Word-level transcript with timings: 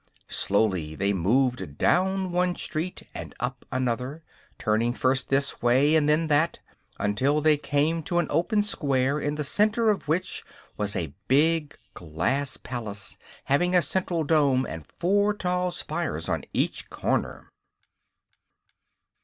Slowly 0.29 0.95
they 0.95 1.13
moved 1.13 1.77
down 1.77 2.31
one 2.31 2.55
street 2.55 3.03
and 3.13 3.35
up 3.39 3.65
another, 3.71 4.23
turning 4.57 4.93
first 4.93 5.29
this 5.29 5.61
way 5.61 5.93
and 5.93 6.09
then 6.09 6.25
that, 6.25 6.57
until 6.97 7.39
they 7.39 7.55
came 7.55 8.01
to 8.05 8.17
an 8.17 8.25
open 8.31 8.63
square 8.63 9.19
in 9.19 9.35
the 9.35 9.43
center 9.43 9.91
of 9.91 10.07
which 10.07 10.43
was 10.75 10.95
a 10.95 11.13
big 11.27 11.77
glass 11.93 12.57
palace 12.57 13.15
having 13.43 13.75
a 13.75 13.83
central 13.83 14.23
dome 14.23 14.65
and 14.65 14.87
four 14.97 15.35
tall 15.35 15.69
spires 15.69 16.27
on 16.27 16.45
each 16.51 16.89
corner. 16.89 17.51